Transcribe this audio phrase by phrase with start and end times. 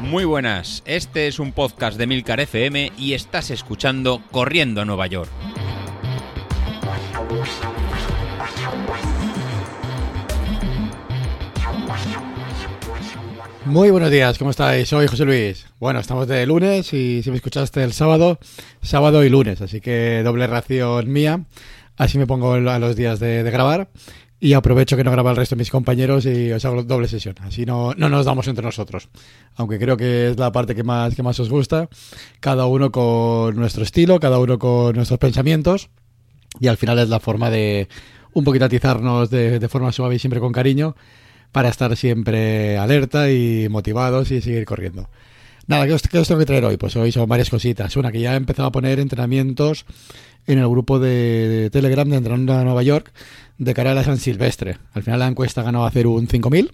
[0.00, 5.06] Muy buenas, este es un podcast de Milcar FM y estás escuchando Corriendo a Nueva
[5.08, 5.30] York.
[13.66, 14.88] Muy buenos días, ¿cómo estáis?
[14.88, 15.66] Soy José Luis.
[15.80, 18.38] Bueno, estamos de lunes y si me escuchaste el sábado,
[18.80, 21.44] sábado y lunes, así que doble ración mía.
[21.96, 23.88] Así me pongo a los días de, grabar
[24.38, 27.36] y aprovecho que no graba el resto de mis compañeros y os hago doble sesión.
[27.40, 29.08] Así no, no nos damos entre nosotros.
[29.54, 31.88] Aunque creo que es la parte que más, que más os gusta.
[32.40, 35.88] Cada uno con nuestro estilo, cada uno con nuestros pensamientos.
[36.60, 37.88] Y al final es la forma de
[38.34, 40.94] un poquito atizarnos de, de forma suave y siempre con cariño
[41.52, 45.08] para estar siempre alerta y motivados y seguir corriendo.
[45.66, 46.76] Nada, ¿qué os, tengo que traer hoy?
[46.76, 47.96] Pues hoy son varias cositas.
[47.96, 49.84] Una, que ya he empezado a poner entrenamientos
[50.46, 53.12] en el grupo de, Telegram de Entrenando a Nueva York
[53.58, 54.78] de cara a la San Silvestre.
[54.92, 56.72] Al final la encuesta ganó hacer un 5000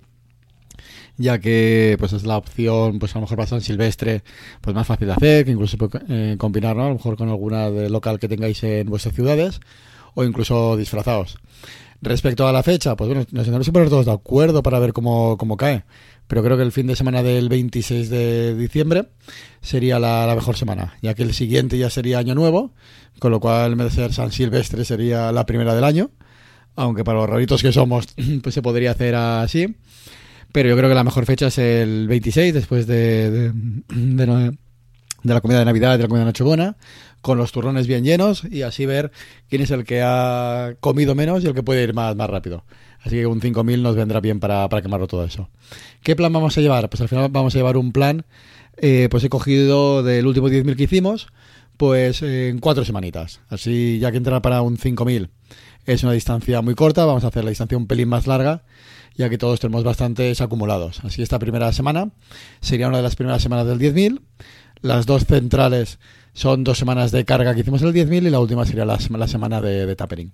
[1.18, 4.22] ya que pues es la opción pues a lo mejor para San Silvestre
[4.60, 5.76] pues más fácil de hacer, que incluso
[6.08, 9.60] eh, combinar a lo mejor con alguna de local que tengáis en vuestras ciudades
[10.14, 11.38] o incluso disfrazados.
[12.00, 14.92] Respecto a la fecha, pues bueno, nos tendremos que poner todos de acuerdo para ver
[14.92, 15.84] cómo, cómo cae.
[16.32, 19.08] Pero creo que el fin de semana del 26 de diciembre
[19.60, 22.72] sería la, mejor semana, ya que el siguiente ya sería Año Nuevo,
[23.18, 26.10] con lo cual, ser San Silvestre, sería la primera del año.
[26.74, 28.06] Aunque para los raritos que somos,
[28.42, 29.76] pues se podría hacer así.
[30.52, 33.52] Pero yo creo que la mejor fecha es el 26, después de, de,
[33.90, 36.76] de la comida de Navidad, de la comida de Nochebuena,
[37.20, 39.12] con los turrones bien llenos y así ver
[39.50, 42.64] quién es el que ha comido menos y el que puede ir más, más rápido.
[43.04, 45.48] Así que un 5000 nos vendrá bien para, para quemarlo todo eso.
[46.02, 46.88] ¿Qué plan vamos a llevar?
[46.88, 48.24] Pues al final vamos a llevar un plan,
[48.76, 51.28] eh, pues he cogido del último 10.000 que hicimos,
[51.76, 53.40] pues en cuatro semanitas.
[53.48, 55.30] Así ya que entrar para un 5000
[55.84, 58.62] es una distancia muy corta, vamos a hacer la distancia un pelín más larga
[59.14, 61.04] ya que todos tenemos bastantes acumulados.
[61.04, 62.12] Así esta primera semana
[62.60, 64.20] sería una de las primeras semanas del 10.000
[64.82, 65.98] las dos centrales
[66.34, 69.60] son dos semanas de carga que hicimos el 10.000 y la última sería la, semana
[69.60, 70.32] de, tapering.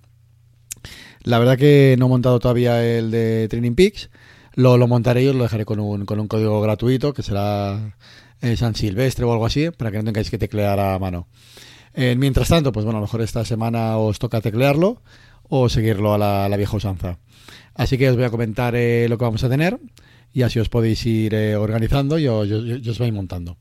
[1.29, 4.09] La verdad que no he montado todavía el de Training Peaks.
[4.55, 7.95] Lo, lo montaré y os lo dejaré con un, con un código gratuito que será
[8.41, 11.27] eh, San Silvestre o algo así para que no tengáis que teclear a mano.
[11.93, 15.03] Eh, mientras tanto, pues bueno, a lo mejor esta semana os toca teclearlo
[15.43, 16.17] o seguirlo a
[16.49, 17.19] la, vieja usanza.
[17.75, 19.79] Así que os voy a comentar eh, lo que vamos a tener
[20.33, 23.55] y así os podéis ir organizando y os, os vais montando.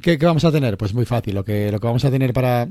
[0.00, 0.78] ¿Qué, vamos a tener?
[0.78, 1.34] Pues muy fácil.
[1.34, 2.68] Lo que, lo que vamos a tener para,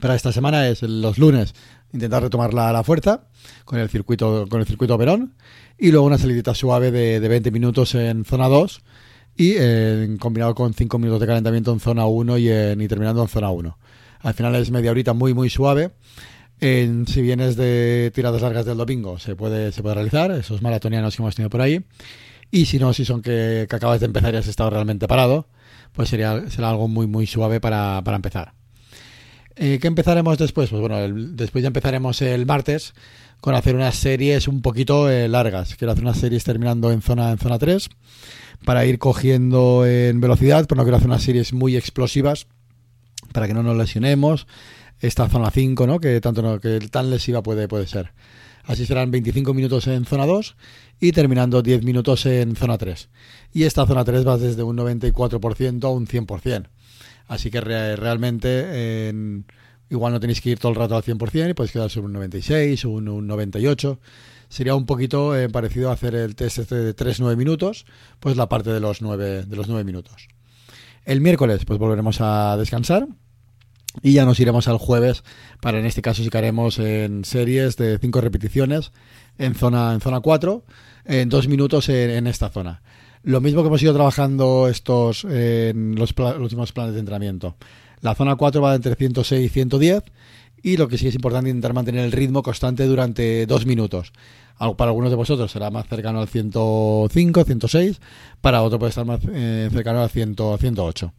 [0.00, 1.54] para esta semana es los lunes
[1.92, 3.28] intentar retomar la, la fuerza
[3.64, 5.34] con el circuito con el circuito Verón
[5.78, 8.82] y luego una salidita suave de, de 20 minutos en zona 2
[9.36, 13.28] y eh, combinado con 5 minutos de calentamiento en zona 1 y, y terminando en
[13.28, 13.78] zona 1.
[14.20, 15.92] Al final es media horita muy muy suave.
[16.60, 21.16] En, si vienes de tiradas largas del domingo se puede, se puede realizar, esos maratonianos
[21.16, 21.84] que hemos tenido por ahí.
[22.50, 25.48] Y si no, si son que, que acabas de empezar y has estado realmente parado,
[25.92, 28.54] pues sería, será algo muy, muy suave para, para empezar.
[29.56, 30.70] Eh, ¿Qué empezaremos después?
[30.70, 30.96] Pues bueno,
[31.32, 32.92] después ya empezaremos el martes
[33.40, 35.76] con hacer unas series un poquito eh, largas.
[35.76, 37.88] Quiero hacer unas series terminando en zona, en zona 3
[38.64, 42.46] para ir cogiendo en velocidad, pero no quiero hacer unas series muy explosivas
[43.32, 44.46] para que no nos lesionemos.
[45.00, 46.00] Esta zona 5, ¿no?
[46.00, 48.12] Que tanto no, que tan lesiva puede, puede ser.
[48.64, 50.56] Así serán 25 minutos en zona 2
[50.98, 53.10] y terminando 10 minutos en zona 3.
[53.52, 56.68] Y esta zona 3 va desde un 94% a un 100%.
[57.26, 59.12] Así que realmente
[59.90, 62.12] igual no tenéis que ir todo el rato al 100% y podéis quedar sobre un
[62.14, 64.00] 96 o un, 98.
[64.48, 67.86] Sería un poquito eh, parecido a hacer el test este de 3-9 minutos,
[68.20, 70.28] pues la parte de los 9, de los 9 minutos.
[71.04, 73.08] El miércoles pues volveremos a descansar
[74.02, 75.22] y ya nos iremos al jueves
[75.60, 78.92] para en este caso si haremos en series de 5 repeticiones
[79.38, 80.64] en zona, en zona 4,
[81.06, 82.82] en dos minutos en, esta zona.
[83.24, 87.56] Lo mismo que hemos ido trabajando estos en los, últimos planes de entrenamiento.
[88.02, 90.04] La zona 4 va entre 106 y 110
[90.62, 94.12] y lo que sí es importante es intentar mantener el ritmo constante durante dos minutos.
[94.58, 98.00] Para algunos de vosotros será más cercano al 105, 106,
[98.42, 101.12] para otros puede estar más eh, cercano al 100, 108.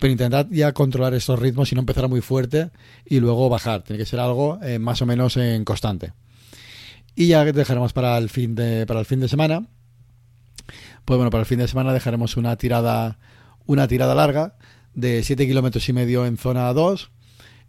[0.00, 2.70] Pero intentad ya controlar estos ritmos y no empezar muy fuerte
[3.06, 3.82] y luego bajar.
[3.82, 6.12] Tiene que ser algo eh, más o menos en constante.
[7.14, 9.68] Y ya dejaremos para el fin de, para el fin de semana.
[11.04, 13.18] Pues bueno, para el fin de semana dejaremos una tirada,
[13.66, 14.56] una tirada larga
[14.94, 17.10] de 7 kilómetros y medio en zona 2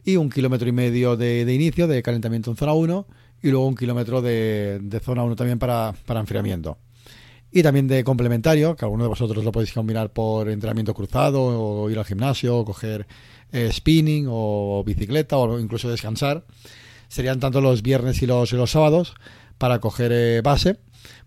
[0.05, 3.07] y un kilómetro y medio de, inicio de calentamiento en zona 1
[3.43, 6.77] y luego un kilómetro de, zona 1 también para, para, enfriamiento.
[7.51, 11.89] Y también de complementario, que alguno de vosotros lo podéis combinar por entrenamiento cruzado o
[11.89, 13.05] ir al gimnasio o coger
[13.51, 16.45] eh, spinning o bicicleta o incluso descansar
[17.09, 19.13] serían tanto los viernes y los, los sábados
[19.57, 20.77] para coger eh, base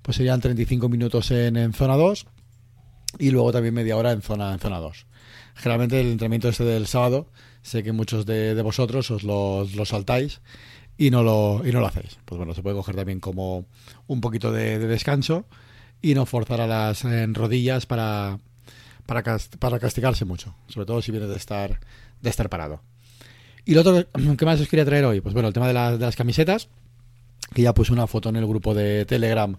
[0.02, 2.26] pues serían 35 minutos en, en zona 2
[3.18, 5.06] y luego también media hora en zona, en zona 2.
[5.54, 7.30] Generalmente el entrenamiento este del sábado,
[7.62, 10.40] sé que muchos de, de vosotros os los, los saltáis
[10.96, 12.18] y no, lo, y no lo hacéis.
[12.24, 13.66] Pues bueno, se puede coger también como
[14.06, 15.46] un poquito de, de descanso
[16.02, 18.38] y no forzar a las rodillas para,
[19.06, 19.22] para,
[19.58, 21.80] para, castigarse mucho, sobre todo si viene de estar,
[22.20, 22.82] de estar parado.
[23.64, 25.92] Y lo otro que más os quería traer hoy, pues bueno, el tema de, la,
[25.92, 26.68] de las camisetas,
[27.54, 29.56] que ya puse una foto en el grupo de Telegram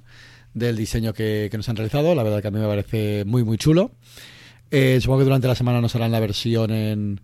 [0.54, 2.16] del diseño que, que, nos han realizado.
[2.16, 3.92] La verdad que a mí me parece muy, muy chulo.
[4.72, 7.22] Eh, supongo que durante la semana nos harán la versión en,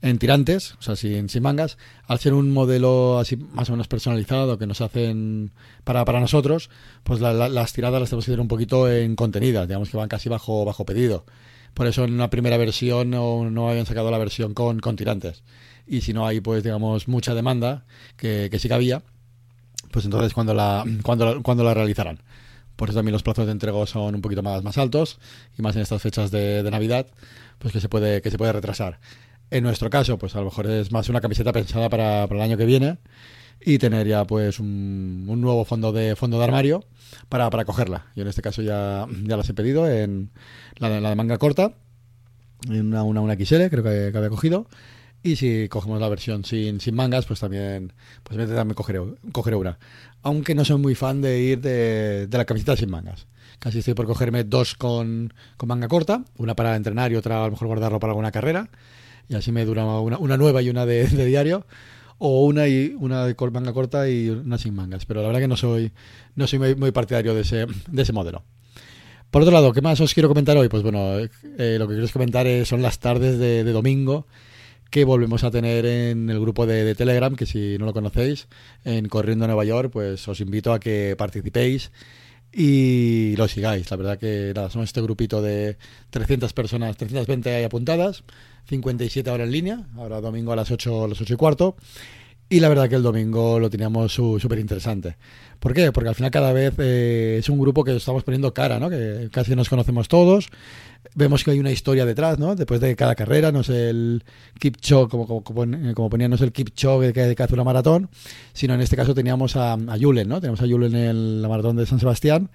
[0.00, 1.78] en tirantes, o sea, sin, sin, mangas.
[2.06, 5.52] Al ser un modelo así más o menos personalizado que nos hacen
[5.84, 6.70] para, para nosotros,
[7.02, 9.96] pues la, la, las tiradas las tenemos que hacer un poquito en contenidas, digamos que
[9.96, 11.24] van casi bajo, bajo pedido.
[11.74, 15.42] Por eso en una primera versión no, no habían sacado la versión con, con tirantes.
[15.86, 17.86] Y si no hay, pues digamos, mucha demanda,
[18.16, 19.02] que, que sí que había,
[19.90, 22.20] pues entonces cuando la, cuando, cuando la realizarán.
[22.76, 25.18] Por eso también los plazos de entrega son un poquito más, más altos
[25.58, 27.08] y más en estas fechas de, de, Navidad,
[27.58, 29.00] pues que se puede, que se puede retrasar.
[29.50, 32.50] En nuestro caso, pues a lo mejor es más una camiseta pensada para, para el
[32.50, 32.98] año que viene
[33.60, 36.84] y tener ya pues un, un, nuevo fondo de fondo de armario
[37.28, 38.06] para, para cogerla.
[38.14, 40.30] Yo en este caso ya, ya las he pedido en
[40.76, 41.72] la la de manga corta,
[42.68, 44.68] en una, una, una XL, creo que, que había cogido.
[45.22, 47.92] Y si cogemos la versión sin, sin mangas, pues también,
[48.22, 49.00] pues también cogeré,
[49.32, 49.78] cogeré una.
[50.22, 53.26] Aunque no soy muy fan de ir de, de la camiseta sin mangas.
[53.58, 57.46] Casi estoy por cogerme dos con, con, manga corta, una para entrenar y otra a
[57.46, 58.68] lo mejor guardarlo para alguna carrera.
[59.28, 61.66] Y así me dura una, una nueva y una de, diario.
[62.18, 65.04] O una y una de manga corta y una sin mangas.
[65.04, 65.92] Pero la verdad que no soy,
[66.36, 68.44] no soy muy, muy partidario de ese, de ese modelo.
[69.30, 70.68] Por otro lado, ¿qué más os quiero comentar hoy?
[70.68, 74.26] Pues bueno, eh, lo que quiero comentar es, son las tardes de, de domingo
[74.90, 78.48] que volvemos a tener en el grupo de, Telegram, que si no lo conocéis,
[78.84, 81.92] en Corriendo Nueva York, pues os invito a que participéis
[82.52, 83.90] y lo sigáis.
[83.90, 85.76] La verdad que nada, somos este grupito de
[86.10, 88.24] 300 personas, 320 hay apuntadas,
[88.68, 91.76] 57 ahora en línea, ahora domingo a las 8, a las 8 y cuarto.
[92.50, 95.16] Y la verdad que el domingo lo teníamos súper interesante.
[95.58, 95.92] ¿Por qué?
[95.92, 98.88] Porque al final cada vez eh, es un grupo que estamos poniendo cara, ¿no?
[98.88, 100.48] Que casi nos conocemos todos.
[101.14, 102.54] Vemos que hay una historia detrás, ¿no?
[102.54, 104.24] Después de cada carrera, no es el
[104.58, 108.08] Kipchoge, como, como, como ponía, no es el Kipchoge que, que hace una maratón,
[108.54, 110.40] sino en este caso teníamos a, a Julen, ¿no?
[110.40, 112.50] Tenemos a Julen en la maratón de San Sebastián,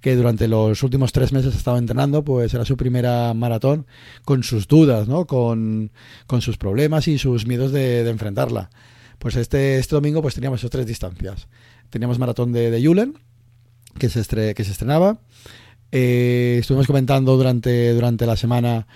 [0.00, 3.86] que durante los últimos tres meses ha estado entrenando, pues era su primera maratón
[4.24, 5.26] con sus dudas, ¿no?
[5.26, 5.90] Con,
[6.26, 8.70] con sus problemas y sus miedos de enfrentarla.
[9.24, 11.48] Pues este, este domingo pues teníamos esas tres distancias.
[11.88, 13.14] Teníamos maratón de, de Julen,
[13.98, 15.16] que se, estre, que se estrenaba.
[15.92, 18.86] Eh, estuvimos comentando durante, durante la semana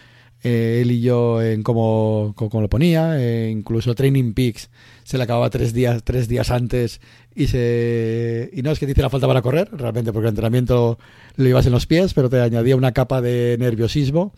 [0.42, 3.18] eh, él y yo en cómo, cómo, lo ponía.
[3.18, 4.68] Eh, incluso Training Peaks
[5.02, 7.00] se le acababa tres días, tres días antes
[7.34, 10.98] y se y no es que te hiciera falta para correr, realmente porque el entrenamiento
[11.36, 14.34] lo ibas en los pies, pero te añadía una capa de nerviosismo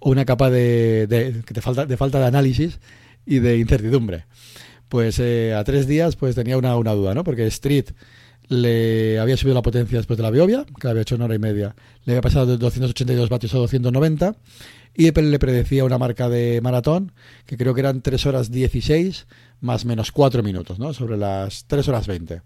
[0.00, 2.80] o una capa de, de, te falta, de falta de análisis
[3.24, 4.24] y de incertidumbre
[4.88, 7.24] pues eh, a tres días pues tenía una, una, duda, ¿no?
[7.24, 7.86] Porque Street
[8.48, 11.34] le había subido la potencia después de la Biovia, que la había hecho en hora
[11.34, 11.74] y media.
[12.04, 14.36] Le había pasado de 282 vatios a 290
[14.94, 17.12] y le predecía una marca de maratón
[17.46, 19.26] que creo que eran 3 horas 16
[19.60, 20.94] más menos 4 minutos, ¿no?
[20.94, 22.42] Sobre las 3 horas 20.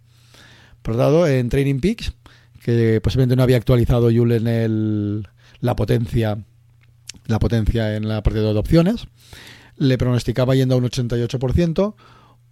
[0.83, 2.13] Por otro en Training Peaks,
[2.65, 5.29] que posiblemente no había actualizado Julen el,
[5.61, 6.39] la potencia
[7.27, 9.07] la potencia en la partida de opciones,
[9.77, 11.95] le pronosticaba yendo a un 88%,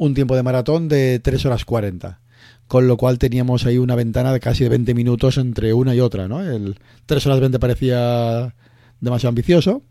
[0.01, 2.21] un tiempo de maratón de 3 horas 40.
[2.69, 6.01] Con lo cual teníamos ahí una ventana de casi de 20 minutos entre una y
[6.01, 6.27] otra.
[6.27, 6.41] ¿no?
[6.41, 8.55] El 3 horas 20 parecía
[8.99, 9.83] demasiado ambicioso.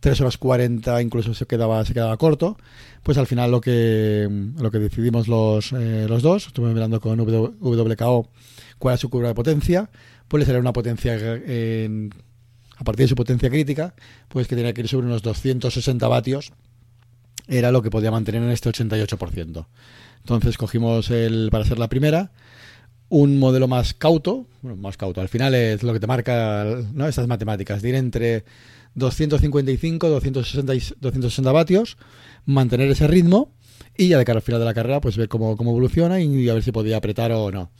[0.00, 2.56] 3 horas 40 incluso se quedaba, se quedaba corto.
[3.02, 4.26] Pues al final lo que,
[4.58, 8.30] lo que decidimos los, eh, los dos, estuvimos mirando con WKO
[8.78, 9.90] cuál es su curva de potencia,
[10.28, 12.14] pues le sale una potencia en,
[12.78, 13.94] a partir de su potencia crítica,
[14.28, 16.52] pues que tenía que ir sobre unos 260 vatios
[17.48, 19.66] era lo que podía mantener en este 88%.
[20.20, 22.30] Entonces cogimos el, para ser la primera,
[23.08, 27.08] un modelo más cauto, bueno, más cauto, al final es lo que te marca ¿no?
[27.08, 28.44] estas matemáticas, de ir entre
[28.94, 31.96] 255, 260, 260 vatios,
[32.44, 33.52] mantener ese ritmo
[33.96, 36.48] y ya de cara al final de la carrera pues ver cómo, cómo evoluciona y
[36.48, 37.70] a ver si podía apretar o no.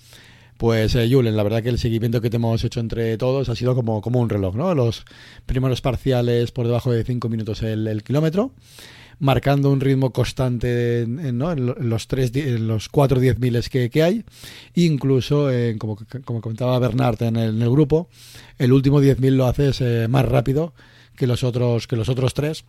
[0.56, 3.54] Pues eh, Julen, la verdad que el seguimiento que te hemos hecho entre todos ha
[3.54, 4.75] sido como, como un reloj, ¿no?
[4.75, 5.04] Los
[5.46, 8.52] primeros parciales por debajo de 5 minutos el, el kilómetro
[9.18, 14.25] marcando un ritmo constante en, los tres en los cuatro diez miles que, que, hay.
[14.75, 18.08] Incluso en, como, como comentaba Bernard en el, en el grupo
[18.58, 20.75] el último diez mil lo haces eh, más rápido
[21.16, 22.64] que los otros que los otros tres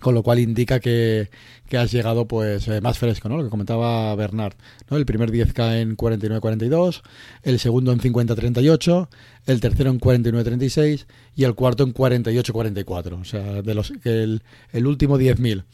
[0.00, 1.28] con lo cual indica que,
[1.72, 3.36] has llegado pues eh, más fresco, ¿no?
[3.36, 4.54] Lo que comentaba Bernard,
[4.90, 4.96] ¿no?
[4.96, 7.02] El primer 10K en 49.42,
[7.42, 9.08] el segundo en 50.38,
[9.46, 13.20] el tercero en 49.36 y el cuarto en 48.44.
[13.20, 15.64] O sea, de los que el, último 10.000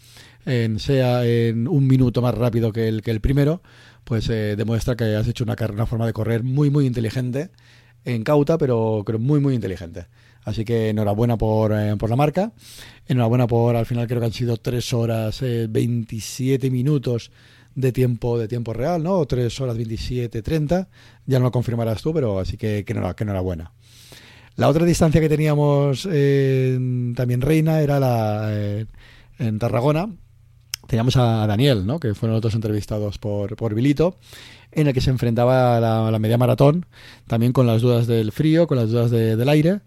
[0.47, 3.63] en, sea en un minuto más rápido que el, que el primero,
[4.05, 7.51] pues eh, demuestra que has hecho una, una forma de correr muy, muy inteligente,
[8.05, 10.07] en cauta, pero, pero muy, muy inteligente.
[10.45, 12.53] Así que enhorabuena por, eh, por la marca.
[13.07, 17.31] Enhorabuena por, al final creo que han sido 3 horas 27 eh, minutos
[17.75, 19.15] de tiempo de tiempo real, ¿no?
[19.19, 20.89] O 3 horas 27, 30.
[21.27, 23.73] Ya no lo confirmarás tú, pero así que, que, enhorabuena.
[24.57, 28.87] La otra distancia que teníamos también reina era la
[29.39, 30.09] en Tarragona.
[30.87, 31.99] Teníamos a Daniel, ¿no?
[31.99, 34.19] que fueron los dos entrevistados por, por Vilito,
[34.71, 36.87] en el que se enfrentaba a la, media maratón,
[37.27, 39.81] también con las dudas del frío, con las dudas del aire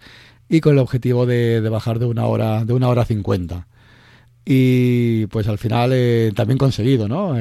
[0.50, 3.68] y con el objetivo de, bajar de una hora de una hora cincuenta.
[4.50, 7.36] Y pues al final eh, también conseguido, ¿no?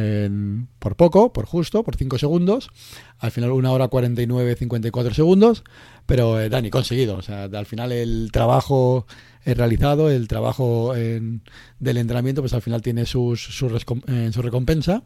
[0.81, 2.71] por poco, por justo, por 5 segundos,
[3.21, 5.63] al final una hora 49, 54 segundos,
[6.05, 9.07] pero eh, Dani, conseguido, o sea, al final el trabajo
[9.45, 15.05] realizado, el trabajo del entrenamiento, pues al final tiene sus, su, su recompensa.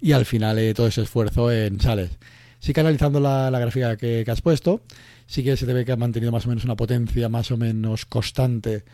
[0.00, 2.10] Y al final eh, todo ese esfuerzo en sales.
[2.58, 4.82] Sí que analizando la, gráfica que, has puesto,
[5.26, 7.56] sí que se te ve que ha mantenido más o menos una potencia más o
[7.56, 8.84] menos constante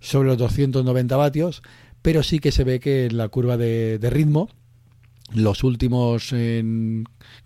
[0.00, 1.62] sobre los 290 vatios,
[2.02, 4.48] pero sí que se ve que la curva de, ritmo,
[5.34, 6.32] los últimos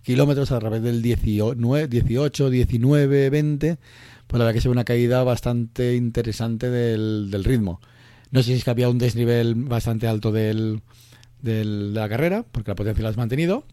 [0.03, 3.77] kilómetros a través del 18, 19, 20,
[4.27, 7.81] pues la verdad que se ve una caída bastante interesante del, ritmo.
[8.31, 10.81] No sé si es que había un desnivel bastante alto del,
[11.41, 13.65] de la carrera, porque la potencia la has mantenido,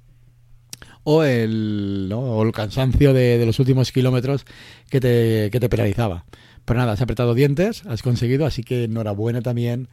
[1.05, 4.45] o el, o el cansancio de, los últimos kilómetros
[4.91, 6.25] que te, que te penalizaba.
[6.65, 9.89] Pero nada, has apretado dientes, has conseguido, así que enhorabuena también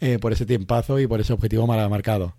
[0.00, 2.36] eh, por ese tiempazo y por ese objetivo mal marcado.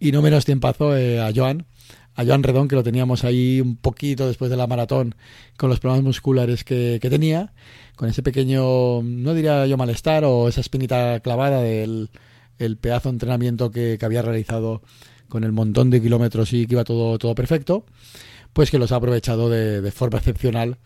[0.00, 1.66] Y no menos tiempazo eh, a Joan,
[2.14, 5.14] a Joan Redón, que lo teníamos ahí un poquito después de la maratón
[5.56, 7.52] con los problemas musculares que, tenía,
[7.96, 12.10] con ese pequeño, no diría yo malestar, o esa espinita clavada del
[12.58, 14.82] el pedazo de entrenamiento que, había realizado
[15.28, 17.84] con el montón de kilómetros y que iba todo, todo perfecto,
[18.52, 20.78] pues que los ha aprovechado de forma excepcional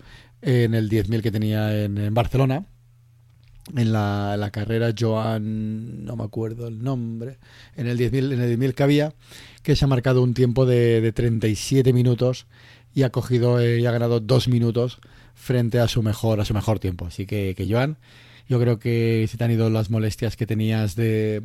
[0.43, 2.67] en el 10.000 que tenía en, Barcelona.
[3.77, 7.39] En la, carrera Joan, no me acuerdo el nombre,
[7.77, 9.15] en el 10.000 en el 10 que había,
[9.63, 12.47] que se ha marcado un tiempo de, de 37 minutos
[12.93, 14.99] y ha cogido eh, y ha ganado dos minutos
[15.35, 17.07] frente a su mejor a su mejor tiempo.
[17.07, 17.99] Así que, Joan,
[18.49, 21.43] yo creo que si te han ido las molestias que tenías de,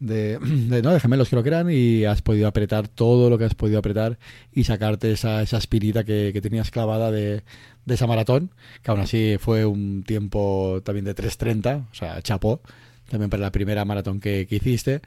[0.00, 0.38] de,
[0.82, 0.92] ¿no?
[0.92, 4.18] de gemelos creo que eran y has podido apretar todo lo que has podido apretar
[4.52, 7.42] y sacarte esa, esa espirita que, que tenías clavada de,
[7.84, 8.50] de, esa maratón,
[8.82, 12.60] que aún así fue un tiempo también de 3.30, o sea, chapó,
[13.08, 15.00] también para la primera maratón que, hiciste,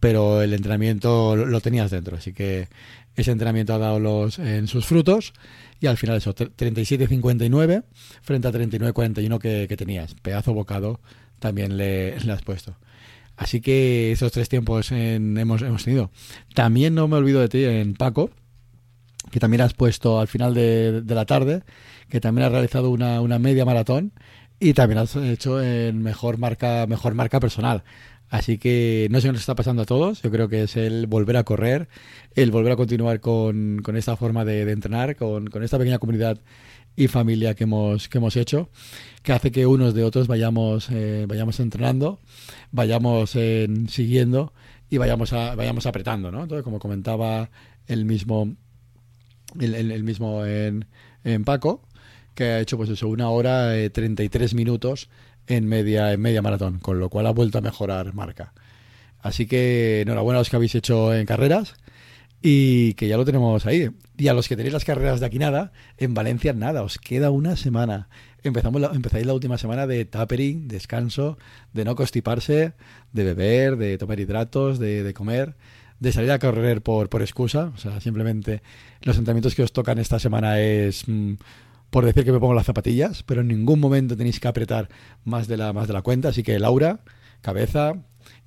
[0.00, 2.68] pero el entrenamiento lo, tenías dentro, así que
[3.14, 5.32] ese entrenamiento ha dado los, en sus frutos
[5.80, 7.84] y al final eso, 37.59
[8.22, 11.00] frente a 39.41 que, que tenías, pedazo bocado
[11.38, 12.76] también le, le has puesto.
[13.36, 16.10] Así que esos tres tiempos hemos, hemos tenido.
[16.54, 18.30] También no me olvido de ti en Paco,
[19.30, 21.62] que también has puesto al final de, la tarde,
[22.08, 24.12] que también has realizado una, una, media maratón
[24.60, 27.82] y también has hecho en mejor marca, mejor marca personal.
[28.32, 30.22] Así que no sé qué nos está pasando a todos.
[30.22, 31.88] Yo creo que es el volver a correr,
[32.34, 36.40] el volver a continuar con, con esta forma de, entrenar, con, con, esta pequeña comunidad
[36.96, 38.68] y familia que hemos, que hemos hecho,
[39.22, 42.20] que hace que unos de otros vayamos, eh, vayamos entrenando,
[42.70, 44.52] vayamos eh, siguiendo
[44.90, 46.42] y vayamos, a, vayamos apretando, ¿no?
[46.42, 47.50] Entonces, como comentaba
[47.86, 48.54] el mismo,
[49.58, 50.86] el, mismo en,
[51.24, 51.82] en, Paco,
[52.34, 55.08] que ha hecho pues eso, una hora eh, 33 minutos
[55.46, 58.52] en media, en media maratón, con lo cual ha vuelto a mejorar marca.
[59.20, 61.76] Así que enhorabuena a los que habéis hecho en carreras
[62.42, 63.90] y que ya lo tenemos ahí.
[64.18, 67.30] Y a los que tenéis las carreras de aquí nada, en Valencia nada, os queda
[67.30, 68.08] una semana.
[68.42, 71.38] Empezamos la, empezáis la última semana de tapering, descanso,
[71.72, 72.72] de no constiparse,
[73.12, 75.54] de beber, de tomar hidratos, de, comer,
[76.00, 77.72] de salir a correr por, por excusa.
[77.74, 78.62] O sea, simplemente
[79.02, 81.34] los entrenamientos que os tocan esta semana es mm,
[81.90, 84.88] por decir que me pongo las zapatillas, pero en ningún momento tenéis que apretar
[85.24, 86.30] más de la, más de la cuenta.
[86.30, 87.00] Así que Laura,
[87.40, 87.94] cabeza,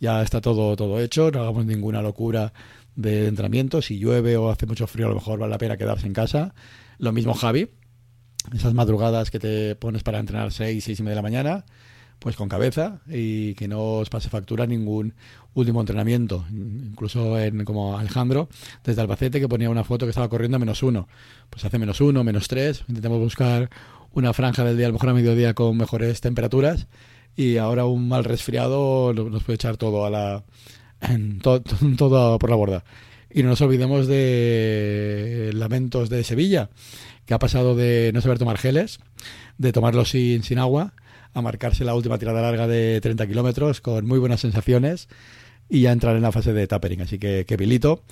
[0.02, 2.54] ya está todo, todo hecho, no hagamos ninguna locura
[2.96, 3.82] de entrenamiento.
[3.82, 6.54] Si llueve o hace mucho frío, a lo mejor vale la pena quedarse en casa.
[6.98, 7.70] Lo mismo Javi,
[8.54, 11.66] esas madrugadas que te pones para entrenar 6, 6 y media de la mañana,
[12.20, 15.14] pues con cabeza y que no os pase factura ningún
[15.54, 16.46] último entrenamiento.
[16.52, 18.50] Incluso en, como Alejandro,
[18.84, 21.08] desde Albacete, que ponía una foto que estaba corriendo a menos uno.
[21.50, 22.84] Pues hace menos uno, menos tres.
[22.88, 23.70] Intentamos buscar
[24.14, 26.88] una franja del día, a lo mejor a mediodía, con mejores temperaturas
[27.36, 30.44] y ahora un mal resfriado nos puede echar todo a la
[31.42, 31.62] todo,
[31.98, 32.84] todo por la borda.
[33.30, 36.70] Y no nos olvidemos de Lamentos de Sevilla,
[37.26, 39.00] que ha pasado de no saber tomar geles,
[39.58, 40.94] de tomarlo sin, sin agua,
[41.34, 45.10] a marcarse la última tirada larga de 30 kilómetros con muy buenas sensaciones
[45.70, 47.02] y ya entrar en la fase de tapering.
[47.02, 48.04] Así que, que Pilito,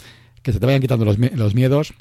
[0.41, 1.93] que se te vayan quitando los, los miedos.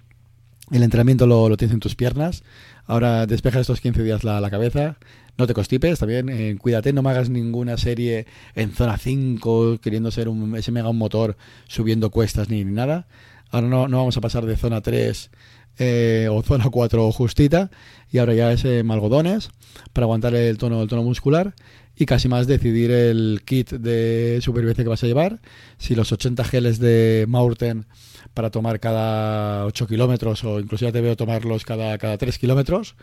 [0.72, 2.42] El entrenamiento lo, lo, tienes en tus piernas.
[2.86, 4.96] Ahora despeja estos 15 días la, la cabeza.
[5.38, 10.10] No te constipes, también eh, cuídate, no me hagas ninguna serie en zona 5, queriendo
[10.10, 11.36] ser un, ese mega motor
[11.68, 13.06] subiendo cuestas ni, ni nada.
[13.50, 15.30] Ahora no, no, vamos a pasar de zona 3
[15.78, 17.70] eh, o zona 4 justita
[18.10, 19.50] y ahora ya es eh, algodones
[19.94, 21.54] para aguantar el tono, el tono muscular
[21.96, 25.40] y casi más decidir el kit de supervivencia que vas a llevar,
[25.78, 27.86] si los 80 geles de Maurten
[28.34, 32.94] para tomar cada 8 kilómetros o incluso ya te veo tomarlos cada, cada 3 kilómetros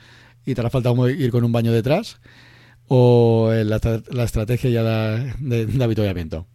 [0.46, 2.20] y te hará falta ir con un baño detrás
[2.88, 3.80] o la,
[4.12, 6.48] la estrategia ya de, de, de avituallamiento.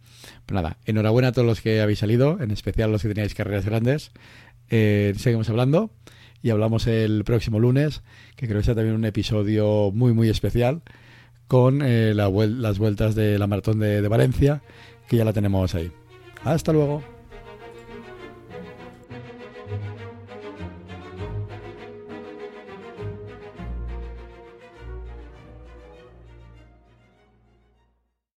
[0.45, 3.65] Pues nada, enhorabuena a todos los que habéis salido, en especial los que teníais carreras
[3.65, 4.11] grandes.
[4.69, 5.91] Eh, seguimos hablando
[6.41, 8.03] y hablamos el próximo lunes,
[8.35, 10.81] que creo que será también un episodio muy, muy especial
[11.47, 14.61] con eh, la, las vueltas de la maratón de Valencia,
[15.07, 15.91] que ya la tenemos ahí.
[16.43, 17.14] Hasta luego.